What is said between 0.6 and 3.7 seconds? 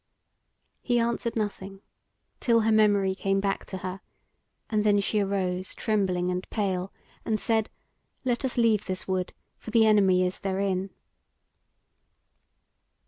He answered nothing, till her memory came back